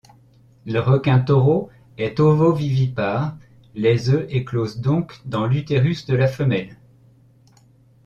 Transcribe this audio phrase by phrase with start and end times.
[0.65, 1.69] Le requin-taureau
[1.99, 3.37] est ovovivipare,
[3.75, 6.75] les œufs éclosent donc dans l'utérus de la femelle.